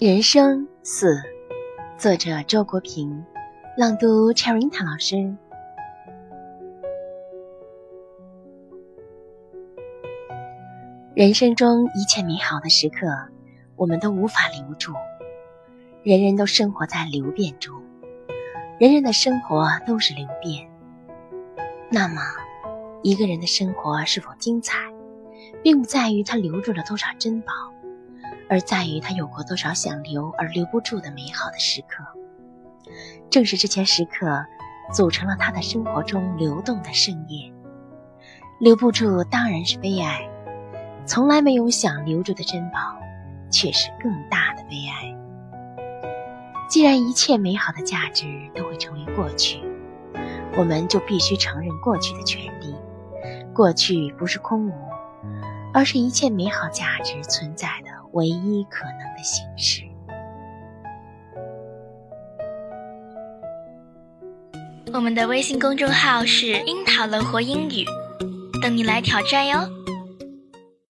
[0.00, 1.22] 人生四，
[1.98, 3.22] 作者周国平，
[3.76, 5.36] 朗读 Cherinta 老师。
[11.14, 13.08] 人生中一切美好的时刻，
[13.76, 14.94] 我们都无法留住。
[16.02, 17.82] 人人都生活在流变中，
[18.78, 20.66] 人人的生活都是流变。
[21.90, 22.22] 那么，
[23.02, 24.78] 一个人的生活是否精彩，
[25.62, 27.52] 并不在于他留住了多少珍宝。
[28.50, 32.04] 而在于他有过多少想留而留不住的美好的时刻，
[33.30, 34.44] 正是这些时刻，
[34.92, 37.54] 组成了他的生活中流动的盛宴。
[38.58, 40.28] 留不住当然是悲哀，
[41.06, 42.78] 从来没有想留住的珍宝，
[43.52, 45.16] 却是更大的悲哀。
[46.68, 49.60] 既然一切美好的价值都会成为过去，
[50.56, 52.74] 我们就必须承认过去的权利。
[53.54, 54.74] 过去不是空无，
[55.72, 57.89] 而是一切美好价值存在的。
[58.12, 59.82] 唯一可能的形式。
[64.92, 67.84] 我们的微信公众号是“樱桃乐活英语”，
[68.60, 69.79] 等你来挑战哟。